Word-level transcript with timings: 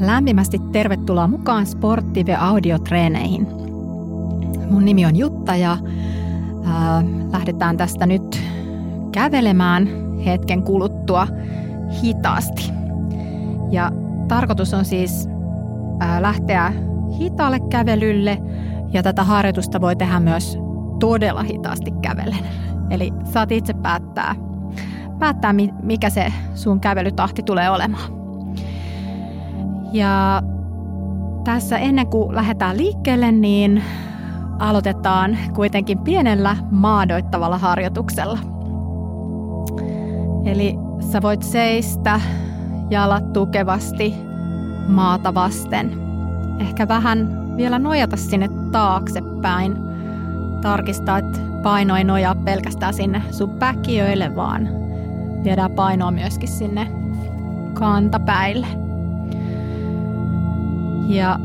Lämpimästi 0.00 0.58
tervetuloa 0.72 1.28
mukaan 1.28 1.66
Sportive 1.66 2.34
Audiotreeneihin. 2.36 3.46
Mun 4.70 4.84
nimi 4.84 5.06
on 5.06 5.16
Jutta 5.16 5.56
ja 5.56 5.72
äh, 5.72 7.04
lähdetään 7.32 7.76
tästä 7.76 8.06
nyt 8.06 8.42
kävelemään 9.12 9.88
hetken 10.24 10.62
kuluttua 10.62 11.26
hitaasti. 12.02 12.72
Ja 13.70 13.92
tarkoitus 14.28 14.74
on 14.74 14.84
siis 14.84 15.28
äh, 16.02 16.20
lähteä 16.20 16.72
hitaalle 17.18 17.60
kävelylle 17.70 18.38
ja 18.92 19.02
tätä 19.02 19.24
harjoitusta 19.24 19.80
voi 19.80 19.96
tehdä 19.96 20.20
myös 20.20 20.58
todella 21.00 21.42
hitaasti 21.42 21.90
kävellen. 22.02 22.46
Eli 22.90 23.12
saat 23.24 23.52
itse 23.52 23.74
päättää, 23.74 24.34
päättää 25.18 25.54
mikä 25.82 26.10
se 26.10 26.32
sun 26.54 26.80
kävelytahti 26.80 27.42
tulee 27.42 27.70
olemaan. 27.70 28.19
Ja 29.92 30.42
tässä 31.44 31.78
ennen 31.78 32.06
kuin 32.06 32.34
lähdetään 32.34 32.76
liikkeelle, 32.76 33.32
niin 33.32 33.82
aloitetaan 34.58 35.38
kuitenkin 35.54 35.98
pienellä 35.98 36.56
maadoittavalla 36.70 37.58
harjoituksella. 37.58 38.38
Eli 40.44 40.78
sä 41.12 41.22
voit 41.22 41.42
seistä 41.42 42.20
jalat 42.90 43.32
tukevasti 43.32 44.14
maata 44.88 45.34
vasten. 45.34 45.92
Ehkä 46.60 46.88
vähän 46.88 47.40
vielä 47.56 47.78
nojata 47.78 48.16
sinne 48.16 48.48
taaksepäin. 48.72 49.76
Tarkistaa, 50.62 51.18
että 51.18 51.38
paino 51.62 51.96
ei 51.96 52.04
nojaa 52.04 52.34
pelkästään 52.34 52.94
sinne 52.94 53.22
sun 53.30 53.50
päkiöille, 53.50 54.36
vaan 54.36 54.68
viedään 55.44 55.70
painoa 55.70 56.10
myöskin 56.10 56.48
sinne 56.48 56.90
kantapäille. 57.74 58.66
Ja 61.10 61.38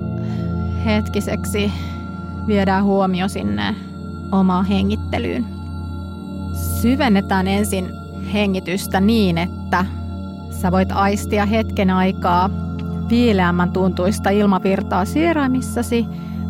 hetkiseksi 0.85 1.71
viedään 2.47 2.83
huomio 2.83 3.27
sinne 3.27 3.75
omaan 4.31 4.66
hengittelyyn. 4.66 5.45
Syvennetään 6.81 7.47
ensin 7.47 7.89
hengitystä 8.33 8.99
niin, 8.99 9.38
että 9.38 9.86
sä 10.49 10.71
voit 10.71 10.91
aistia 10.91 11.45
hetken 11.45 11.89
aikaa 11.89 12.49
viileämmän 13.09 13.71
tuntuista 13.71 14.30
ilmavirtaa 14.30 15.05
sieraimissasi, 15.05 16.05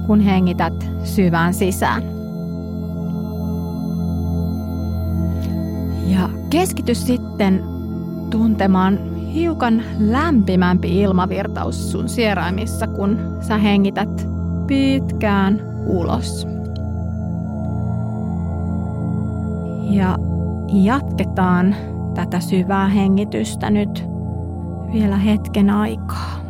kun 0.07 0.19
hengität 0.19 0.91
syvään 1.03 1.53
sisään. 1.53 2.03
Ja 6.07 6.29
keskity 6.49 6.95
sitten 6.95 7.63
tuntemaan 8.29 9.14
hiukan 9.35 9.83
lämpimämpi 9.99 11.01
ilmavirtaus 11.01 11.91
sun 11.91 12.09
sieraimissa, 12.09 12.87
kun 12.87 13.37
sä 13.41 13.57
hengität 13.57 14.27
pitkään 14.67 15.61
ulos. 15.85 16.47
Ja 19.89 20.17
jatketaan 20.83 21.75
tätä 22.13 22.39
syvää 22.39 22.87
hengitystä 22.87 23.69
nyt 23.69 24.05
vielä 24.93 25.17
hetken 25.17 25.69
aikaa. 25.69 26.44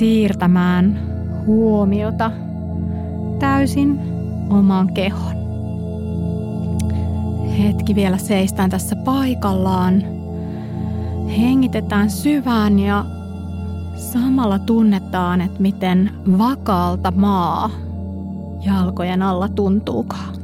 Siirtämään 0.00 1.00
huomiota 1.46 2.30
täysin 3.38 4.00
omaan 4.50 4.92
kehon. 4.92 5.36
Hetki 7.58 7.94
vielä 7.94 8.18
seistään 8.18 8.70
tässä 8.70 8.96
paikallaan. 8.96 10.02
Hengitetään 11.38 12.10
syvään 12.10 12.78
ja 12.78 13.04
samalla 13.96 14.58
tunnetaan, 14.58 15.40
että 15.40 15.62
miten 15.62 16.10
vakaalta 16.38 17.10
maa 17.10 17.70
jalkojen 18.66 19.22
alla 19.22 19.48
tuntuukaan. 19.48 20.34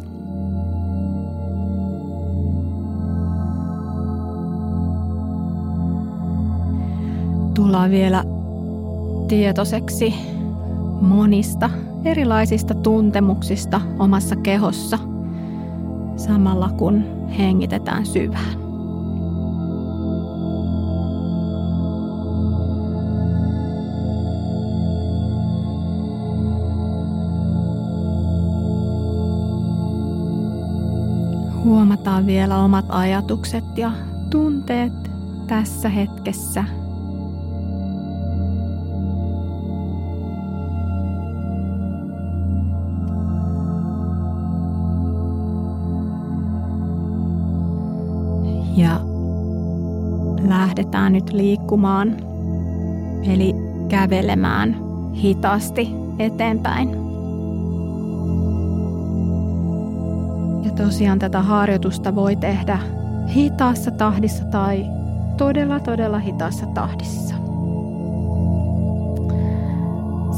tullaan 7.54 7.90
vielä 7.90 8.35
tietoiseksi 9.28 10.14
monista 11.00 11.70
erilaisista 12.04 12.74
tuntemuksista 12.74 13.80
omassa 13.98 14.36
kehossa 14.36 14.98
samalla 16.16 16.68
kun 16.68 17.04
hengitetään 17.38 18.06
syvään. 18.06 18.66
Huomataan 31.64 32.26
vielä 32.26 32.58
omat 32.58 32.84
ajatukset 32.88 33.64
ja 33.76 33.92
tunteet 34.30 34.92
tässä 35.46 35.88
hetkessä 35.88 36.64
lähdetään 50.76 51.12
nyt 51.12 51.32
liikkumaan, 51.32 52.16
eli 53.22 53.54
kävelemään 53.88 54.76
hitaasti 55.14 55.88
eteenpäin. 56.18 56.90
Ja 60.64 60.70
tosiaan 60.70 61.18
tätä 61.18 61.42
harjoitusta 61.42 62.14
voi 62.14 62.36
tehdä 62.36 62.78
hitaassa 63.28 63.90
tahdissa 63.90 64.44
tai 64.44 64.86
todella 65.36 65.80
todella 65.80 66.18
hitaassa 66.18 66.66
tahdissa. 66.66 67.34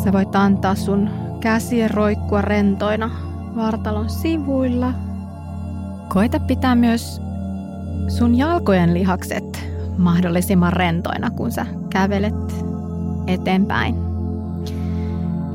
Sä 0.04 0.12
voit 0.12 0.37
antaa 0.37 0.74
sun 0.74 1.10
käsien 1.41 1.91
roikkua 1.91 2.42
rentoina 2.42 3.10
vartalon 3.57 4.10
sivuilla. 4.10 4.92
Koita 6.09 6.41
pitää 6.41 6.74
myös 6.74 7.22
sun 8.09 8.39
jalkojen 8.39 8.95
lihakset 8.95 9.47
mahdollisimman 9.98 10.72
rentoina, 10.72 11.30
kun 11.30 11.53
sä 11.53 11.66
kävelet 11.91 12.65
eteenpäin. 13.27 13.95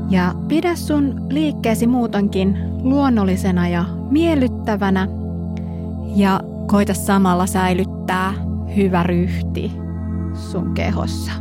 Ja 0.10 0.36
pidä 0.48 0.76
sun 0.76 1.26
liikkeesi 1.30 1.88
muutonkin 1.88 2.58
luonnollisena 2.82 3.68
ja 3.68 3.86
miellyttävänä 4.10 5.08
ja 6.16 6.40
koita 6.68 6.94
samalla 6.94 7.46
säilyttää 7.46 8.34
hyvä 8.76 9.04
ryhti 9.04 9.72
sun 10.34 10.74
kehossa. 10.74 11.32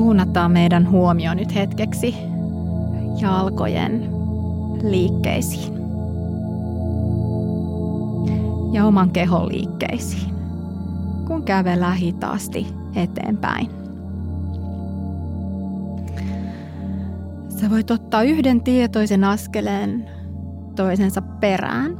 Suunnataan 0.00 0.52
meidän 0.52 0.90
huomio 0.90 1.34
nyt 1.34 1.54
hetkeksi 1.54 2.14
jalkojen 3.20 4.08
liikkeisiin 4.82 5.74
ja 8.72 8.86
oman 8.86 9.10
kehon 9.10 9.48
liikkeisiin, 9.48 10.34
kun 11.26 11.42
kävellään 11.42 11.96
hitaasti 11.96 12.66
eteenpäin. 12.94 13.68
Sä 17.48 17.70
voit 17.70 17.90
ottaa 17.90 18.22
yhden 18.22 18.60
tietoisen 18.60 19.24
askeleen 19.24 20.10
toisensa 20.76 21.22
perään. 21.22 21.98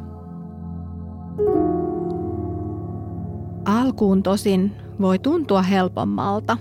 Alkuun 3.64 4.22
tosin 4.22 4.72
voi 5.00 5.18
tuntua 5.18 5.62
helpommalta 5.62 6.56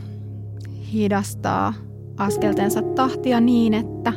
hidastaa 0.93 1.73
askeltensa 2.17 2.81
tahtia 2.81 3.39
niin, 3.39 3.73
että 3.73 4.13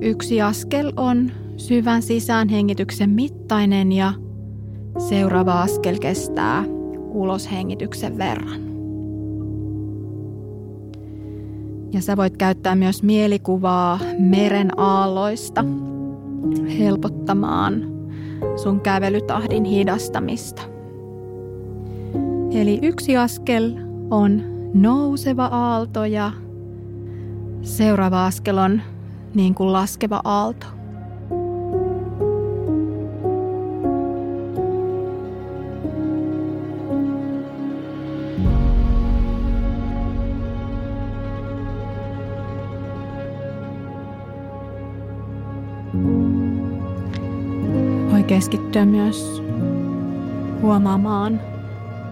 yksi 0.00 0.42
askel 0.42 0.92
on 0.96 1.30
syvän 1.56 2.02
sisäänhengityksen 2.02 3.10
mittainen 3.10 3.92
ja 3.92 4.12
seuraava 5.08 5.62
askel 5.62 5.98
kestää 5.98 6.64
uloshengityksen 7.08 8.18
verran. 8.18 8.60
Ja 11.92 12.00
sä 12.00 12.16
voit 12.16 12.36
käyttää 12.36 12.74
myös 12.74 13.02
mielikuvaa 13.02 13.98
meren 14.18 14.80
aalloista 14.80 15.64
helpottamaan 16.78 17.94
sun 18.56 18.80
kävelytahdin 18.80 19.64
hidastamista. 19.64 20.62
Eli 22.50 22.78
yksi 22.82 23.16
askel 23.16 23.74
on 24.10 24.53
nouseva 24.74 25.44
aalto 25.44 26.04
ja 26.04 26.32
seuraava 27.62 28.26
askel 28.26 28.58
on 28.58 28.82
niin 29.34 29.54
kuin 29.54 29.72
laskeva 29.72 30.20
aalto. 30.24 30.66
Voi 48.12 48.22
keskittyä 48.22 48.86
myös 48.86 49.42
huomaamaan, 50.62 51.40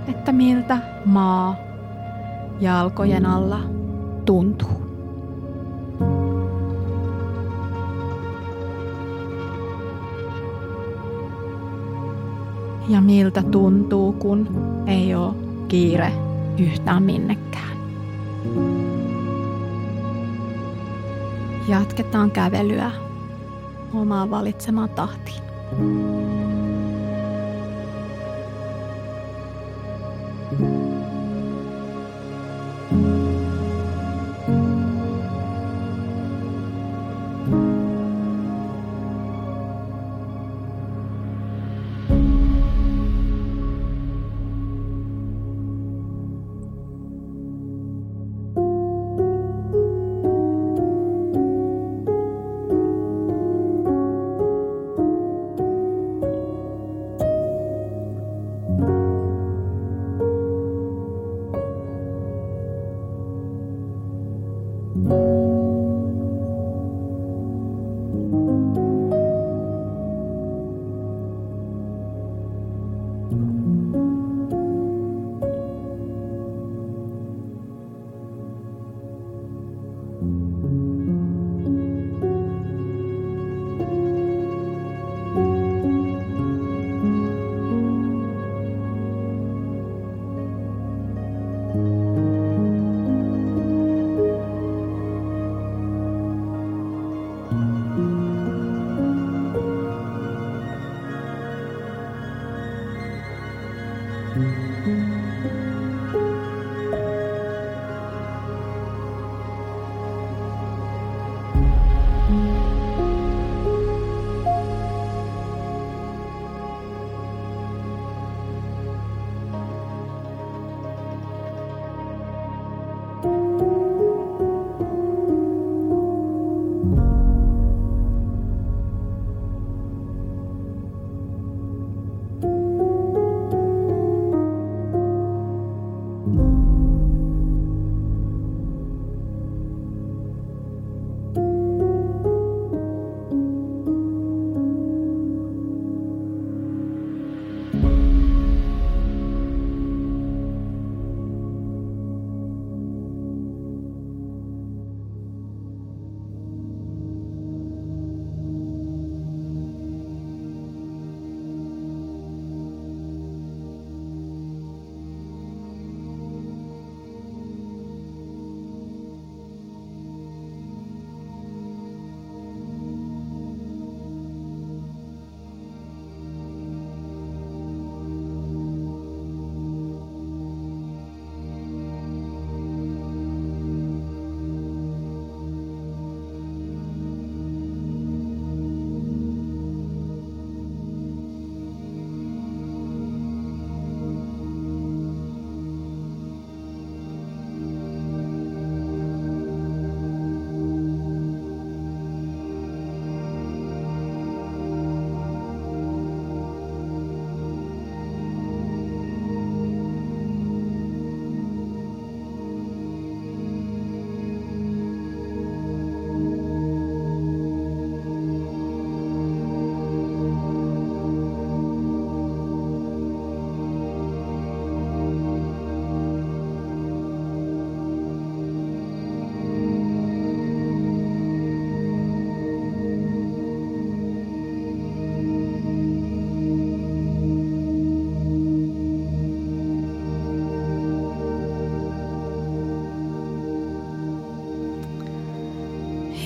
että 0.09 0.32
miltä 0.32 0.79
maa 1.05 1.71
jalkojen 2.62 3.26
alla 3.26 3.61
tuntuu. 4.25 4.82
Ja 12.88 13.00
miltä 13.00 13.43
tuntuu, 13.43 14.12
kun 14.12 14.49
ei 14.87 15.14
ole 15.14 15.35
kiire 15.69 16.12
yhtään 16.59 17.03
minnekään. 17.03 17.76
Jatketaan 21.69 22.31
kävelyä 22.31 22.91
omaan 23.94 24.31
valitsemaan 24.31 24.88
tahtiin. 24.88 25.43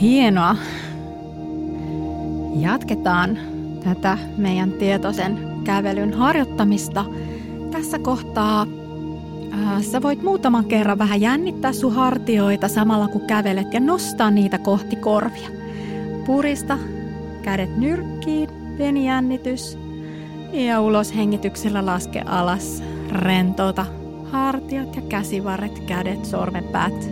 Hienoa. 0.01 0.57
Jatketaan 2.57 3.39
tätä 3.85 4.19
meidän 4.37 4.73
tietoisen 4.73 5.39
kävelyn 5.65 6.13
harjoittamista. 6.13 7.05
Tässä 7.71 7.99
kohtaa 7.99 8.67
ää, 9.51 9.83
sä 9.83 10.03
voit 10.03 10.23
muutaman 10.23 10.65
kerran 10.65 10.99
vähän 10.99 11.21
jännittää 11.21 11.73
sun 11.73 11.95
hartioita 11.95 12.69
samalla 12.69 13.09
kun 13.09 13.27
kävelet 13.27 13.75
ja 13.75 13.81
nostaa 13.81 14.31
niitä 14.31 14.59
kohti 14.59 14.97
korvia. 14.97 15.49
Purista 16.27 16.79
kädet 17.43 17.77
nyrkkiin, 17.77 18.49
pieni 18.77 19.07
jännitys 19.07 19.79
ja 20.53 20.81
ulos 20.81 21.15
hengityksellä 21.17 21.87
laske 21.87 22.23
alas. 22.27 22.83
Rentouta 23.13 23.87
hartiat 24.33 24.97
ja 24.97 25.03
käsivarret, 25.03 25.81
kädet, 25.81 26.25
sormenpäät 26.25 27.09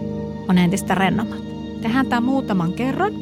on 0.48 0.58
entistä 0.58 0.94
rennommat. 0.94 1.43
Tehdään 1.84 2.06
tämä 2.06 2.20
muutaman 2.20 2.72
kerran. 2.72 3.12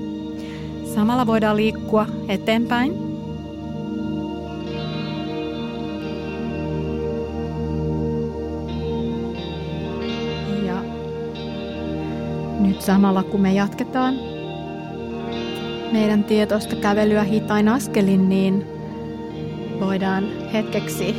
Samalla 0.95 1.27
voidaan 1.27 1.57
liikkua 1.57 2.07
eteenpäin. 2.29 2.93
Ja 10.67 10.83
nyt 12.61 12.83
samalla 12.83 13.23
kun 13.23 13.41
me 13.41 13.53
jatketaan 13.53 14.15
meidän 15.93 16.25
tietoista 16.25 16.77
kävelyä 16.77 17.23
hitain 17.23 17.69
askelin, 17.69 18.29
niin 18.29 18.67
voidaan 19.81 20.25
hetkeksi 20.53 21.17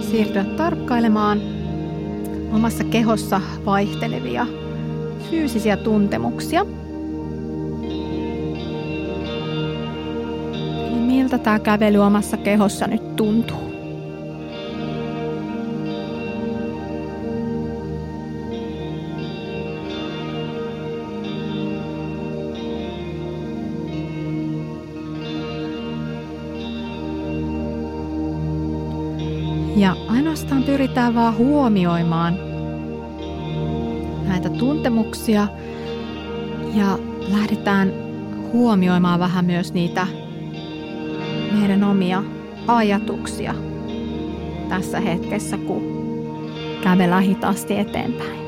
siirtyä 0.00 0.44
tarkkailemaan 0.44 1.40
omassa 2.52 2.84
kehossa 2.84 3.40
vaihtelevia 3.64 4.46
fyysisiä 5.30 5.76
tuntemuksia. 5.76 6.64
Niin 10.90 11.02
miltä 11.02 11.38
tämä 11.38 11.58
kävely 11.58 11.98
omassa 11.98 12.36
kehossa 12.36 12.86
nyt 12.86 13.16
tuntuu? 13.16 13.68
Ja 29.76 29.96
ainoastaan 30.08 30.62
pyritään 30.62 31.14
vaan 31.14 31.36
huomioimaan 31.36 32.47
näitä 34.28 34.50
tuntemuksia 34.50 35.48
ja 36.74 36.98
lähdetään 37.28 37.92
huomioimaan 38.52 39.20
vähän 39.20 39.44
myös 39.44 39.72
niitä 39.72 40.06
meidän 41.52 41.84
omia 41.84 42.22
ajatuksia 42.66 43.54
tässä 44.68 45.00
hetkessä, 45.00 45.56
kun 45.58 45.82
kävellään 46.82 47.22
hitaasti 47.22 47.78
eteenpäin. 47.78 48.47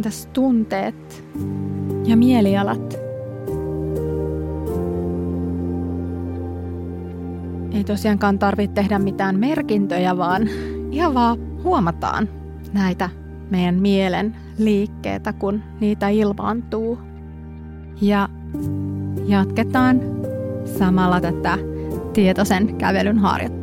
Entäs 0.00 0.28
tunteet 0.32 1.24
ja 2.04 2.16
mielialat? 2.16 2.94
Ei 7.72 7.84
tosiaankaan 7.84 8.38
tarvitse 8.38 8.74
tehdä 8.74 8.98
mitään 8.98 9.38
merkintöjä, 9.38 10.16
vaan 10.16 10.48
ihan 10.90 11.14
vaan 11.14 11.38
huomataan 11.64 12.28
näitä 12.72 13.10
meidän 13.50 13.74
mielen 13.74 14.36
liikkeitä, 14.58 15.32
kun 15.32 15.62
niitä 15.80 16.08
ilmaantuu. 16.08 16.98
Ja 18.00 18.28
jatketaan 19.26 20.00
samalla 20.78 21.20
tätä 21.20 21.58
tietoisen 22.12 22.76
kävelyn 22.76 23.18
harjoittamista. 23.18 23.59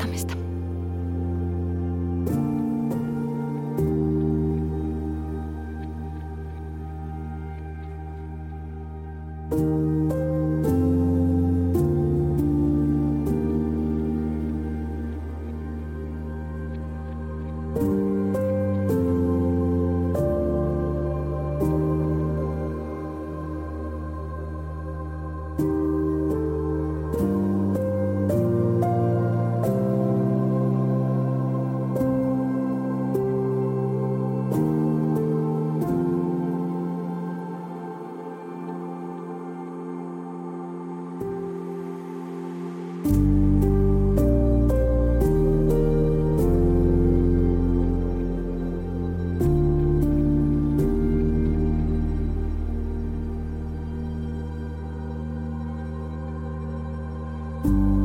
Ja 57.67 57.96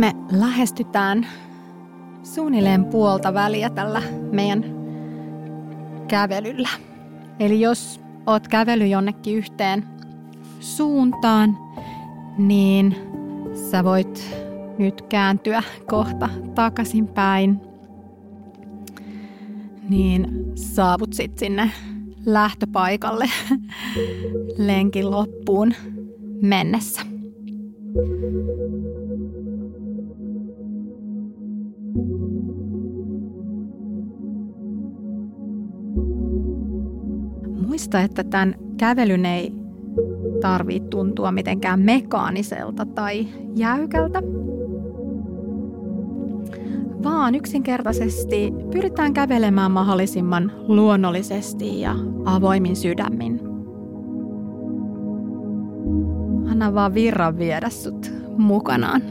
me 0.00 0.14
lähestytään 0.32 1.26
suunnilleen 2.22 2.84
puolta 2.84 3.34
väliä 3.34 3.70
tällä 3.70 4.02
meidän 4.32 4.64
kävelyllä. 6.08 6.68
Eli 7.40 7.60
jos 7.60 8.00
oot 8.26 8.48
kävely 8.48 8.86
jonnekin 8.86 9.36
yhteen 9.36 9.84
suuntaan, 10.60 11.58
niin 12.38 12.96
sä 13.70 13.84
voit 13.84 14.36
nyt 14.78 15.02
kääntyä 15.02 15.62
kohta 15.86 16.28
takaisinpäin. 16.54 17.60
Niin 19.88 20.44
saavut 20.54 21.12
sit 21.12 21.38
sinne 21.38 21.70
lähtöpaikalle 22.26 23.30
lenkin 24.68 25.10
loppuun 25.10 25.74
mennessä. 26.42 27.00
Muista, 37.70 38.00
että 38.00 38.24
tämän 38.24 38.54
kävelyn 38.76 39.26
ei 39.26 39.52
tarvitse 40.40 40.88
tuntua 40.88 41.32
mitenkään 41.32 41.80
mekaaniselta 41.80 42.86
tai 42.86 43.26
jäykältä, 43.56 44.22
vaan 47.02 47.34
yksinkertaisesti 47.34 48.52
pyritään 48.72 49.12
kävelemään 49.12 49.70
mahdollisimman 49.70 50.52
luonnollisesti 50.68 51.80
ja 51.80 51.94
avoimin 52.24 52.76
sydämin. 52.76 53.40
Anna 56.50 56.74
vaan 56.74 56.94
virran 56.94 57.38
viedä 57.38 57.68
sut 57.70 58.12
mukanaan. 58.36 59.02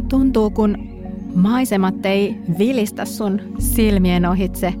Miltä 0.00 0.08
tuntuu, 0.08 0.50
kun 0.50 0.76
maisemat 1.34 2.06
ei 2.06 2.36
vilistä 2.58 3.04
sun 3.04 3.40
silmien 3.58 4.26
ohitse 4.26 4.74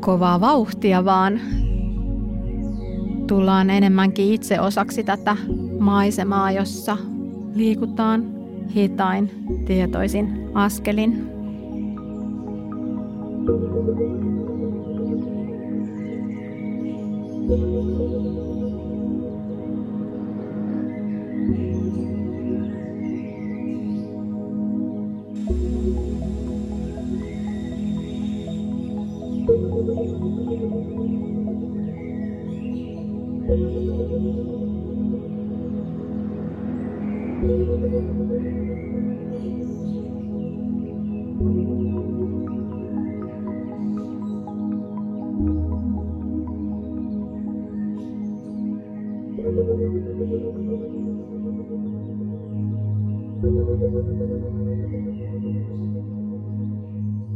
kovaa 0.00 0.40
vauhtia, 0.40 1.04
vaan 1.04 1.40
tullaan 3.26 3.70
enemmänkin 3.70 4.32
itse 4.32 4.60
osaksi 4.60 5.04
tätä 5.04 5.36
maisemaa, 5.78 6.52
jossa 6.52 6.96
liikutaan 7.54 8.24
hitain 8.74 9.30
tietoisin 9.66 10.50
askelin. 10.54 11.32
Thank 53.42 53.56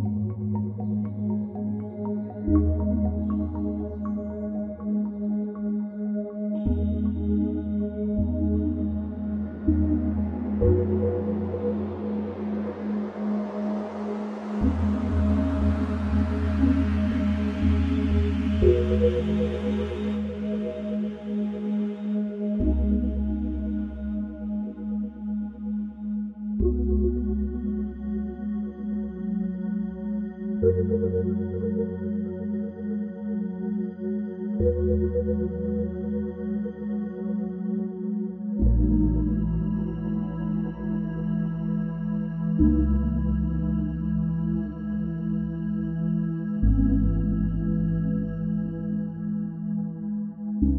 Thank 50.60 50.72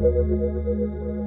you. 0.00 1.19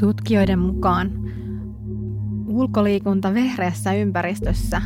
Tutkijoiden 0.00 0.58
mukaan 0.58 1.10
ulkoliikunta 2.46 3.34
vehreässä 3.34 3.92
ympäristössä 3.92 4.82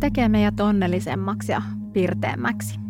tekee 0.00 0.28
meidät 0.28 0.60
onnellisemmaksi 0.60 1.52
ja 1.52 1.62
pirteämmäksi. 1.92 2.80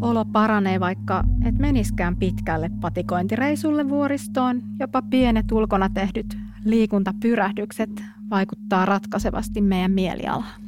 Olo 0.00 0.24
paranee 0.24 0.80
vaikka 0.80 1.24
et 1.44 1.58
meniskään 1.58 2.16
pitkälle 2.16 2.70
patikointireisulle 2.80 3.88
vuoristoon, 3.88 4.62
jopa 4.78 5.02
pienet 5.02 5.52
ulkona 5.52 5.88
tehdyt 5.88 6.38
liikuntapyrähdykset 6.64 7.90
vaikuttaa 8.30 8.86
ratkaisevasti 8.86 9.60
meidän 9.60 9.90
mielialaan. 9.90 10.60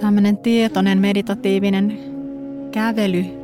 Tämmöinen 0.00 0.38
tietoinen 0.38 0.98
meditatiivinen 0.98 1.98
kävely 2.70 3.41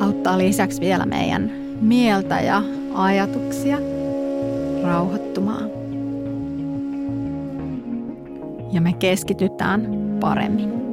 auttaa 0.00 0.38
lisäksi 0.38 0.80
vielä 0.80 1.06
meidän 1.06 1.52
mieltä 1.80 2.40
ja 2.40 2.62
ajatuksia 2.94 3.78
rauhoittumaan. 4.82 5.70
Ja 8.72 8.80
me 8.80 8.92
keskitytään 8.92 9.86
paremmin. 10.20 10.83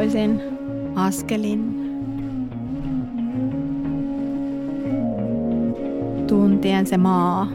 Tietoisin 0.00 0.40
askelin. 0.94 1.76
Tuntien 6.26 6.86
se 6.86 6.96
maa 6.96 7.48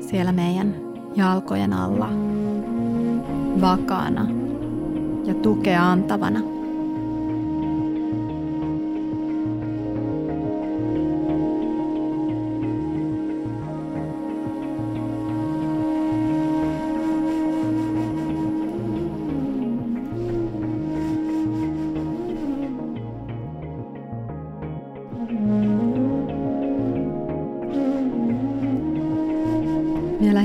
siellä 0.00 0.32
meidän 0.32 0.74
jalkojen 1.16 1.72
alla 1.72 2.08
vakaana 3.60 4.26
ja 5.24 5.34
tukea 5.34 5.90
antavana. 5.90 6.53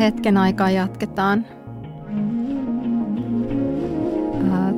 Hetken 0.09 0.37
aikaa 0.37 0.69
jatketaan 0.69 1.45
ää, 4.51 4.73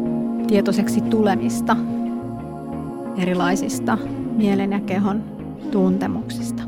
tietoiseksi 0.48 1.02
tulemista 1.02 1.78
erilaisista 3.18 3.98
mielen 4.36 4.72
ja 4.72 4.80
kehon 4.80 5.24
tuntemuksista. 5.72 6.64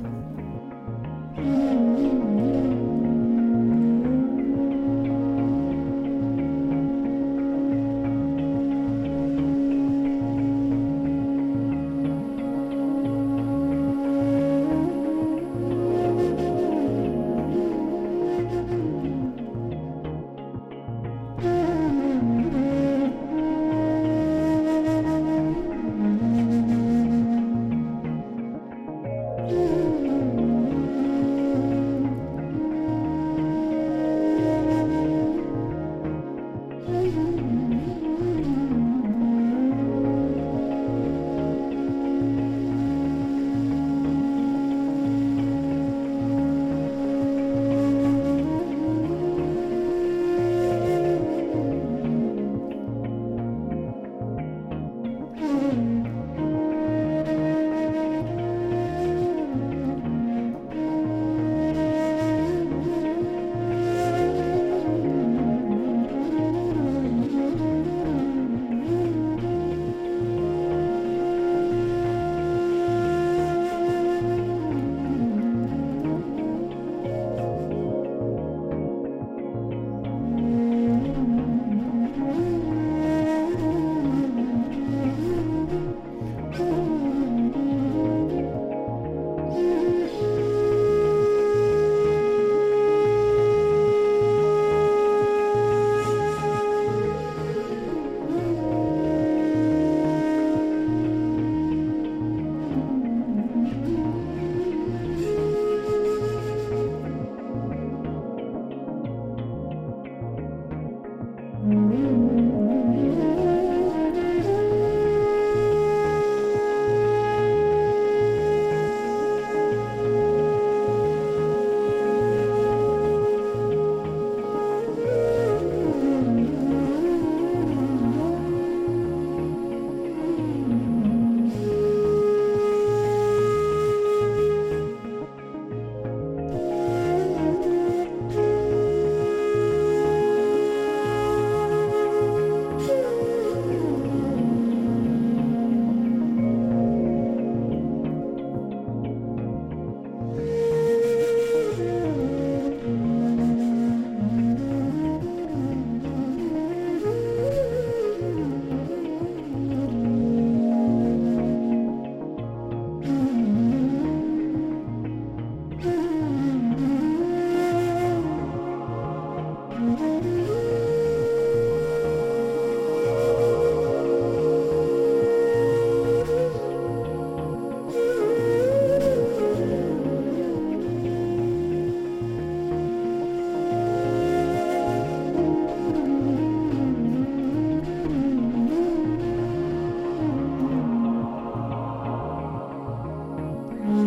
Miten 193.83 193.99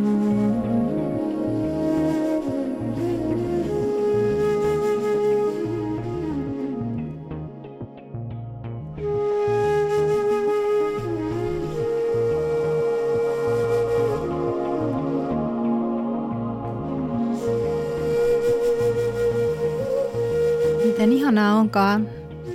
ihanaa 21.12 21.55
onkaan 21.55 22.09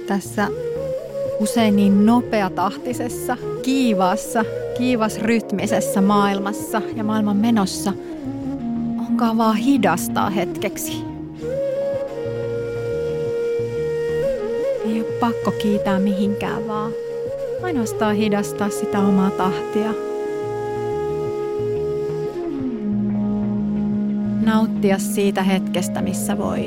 tässä 0.08 0.48
usein 1.40 1.76
niin 1.76 2.06
nopeatahtisessa, 2.06 3.38
kiivaassa 3.62 4.46
kiivasrytmisessä 4.82 6.02
maailmassa 6.02 6.82
ja 6.96 7.04
maailman 7.04 7.38
menossa 7.38 7.94
onkaan 9.00 9.38
vaan 9.38 9.56
hidastaa 9.56 10.30
hetkeksi. 10.30 11.04
Ei 14.86 15.02
ole 15.02 15.12
pakko 15.20 15.52
kiitää 15.52 16.00
mihinkään 16.00 16.67
vaan. 16.67 16.91
Ainoastaan 17.63 18.15
hidastaa 18.15 18.70
sitä 18.70 19.00
omaa 19.00 19.30
tahtia. 19.30 19.94
Nauttia 24.46 24.98
siitä 24.98 25.44
hetkestä, 25.44 26.02
missä 26.02 26.38
voi. 26.38 26.65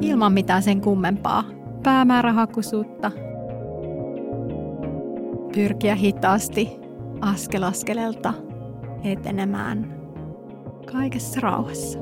Ilman 0.00 0.32
mitään 0.32 0.62
sen 0.62 0.80
kummempaa 0.80 1.44
päämäärähakuisuutta. 1.82 3.27
Pyrkiä 5.58 5.94
hitaasti 5.94 6.70
askel 7.20 7.62
askeleelta 7.62 8.34
etenemään 9.04 10.00
kaikessa 10.92 11.40
rauhassa. 11.40 11.98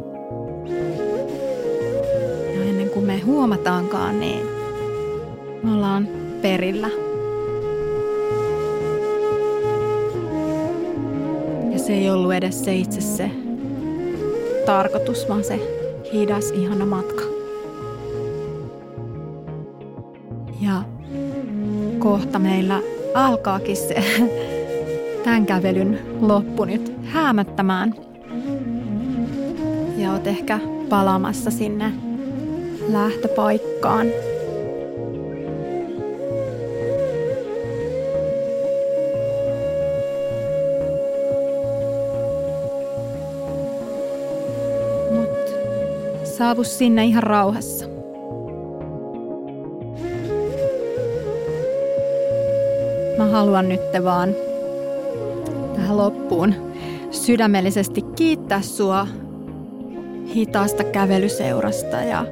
Ja 2.55 2.65
ennen 2.65 2.91
kuin 2.91 3.07
me 3.07 3.19
huomataankaan, 3.19 4.21
niin 4.21 4.47
me 5.63 5.73
ollaan 5.73 6.09
perillä. 6.43 6.89
Ja 11.73 11.79
se 11.79 11.93
ei 11.93 12.11
ollut 12.11 12.33
edes 12.33 12.65
se 12.65 12.75
itse 12.75 13.01
se 13.01 13.31
tarkoitus, 14.67 15.29
vaan 15.29 15.45
se 15.45 15.61
hidas, 16.13 16.51
ihana 16.51 16.87
matka. 16.87 17.23
Ja 20.61 20.83
kohta 21.99 22.39
meillä 22.39 22.81
alkaakin 23.17 23.77
se 23.77 24.05
tämän 25.25 25.47
kävelyn 25.47 25.99
loppu 26.21 26.65
nyt 26.65 26.93
häämättämään. 27.05 27.95
Ja 29.97 30.13
oot 30.13 30.27
ehkä 30.27 30.61
palaamassa 30.89 31.51
sinne 31.51 31.93
lähtöpaikkaan. 32.89 34.07
Saavu 46.25 46.65
sinne 46.65 47.05
ihan 47.05 47.23
rauhassa. 47.23 47.86
Mä 53.19 53.27
haluan 53.27 53.69
nyt 53.69 53.81
vaan 54.05 54.35
tähän 55.77 55.97
loppuun 55.97 56.55
sydämellisesti 57.11 58.03
kiittää 58.03 58.63
sua 58.63 59.07
hitaasta 60.35 60.85
kävelyseurasta 60.85 61.97
ja 61.97 62.27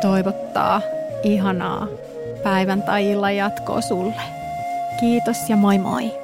toivottaa 0.00 0.80
ihanaa 1.22 1.86
päivän 2.42 2.82
tai 2.82 3.10
illan 3.10 3.36
jatkoa 3.36 3.80
sulle. 3.80 4.22
Kiitos 5.00 5.50
ja 5.50 5.56
moi 5.56 5.78
moi! 5.78 6.23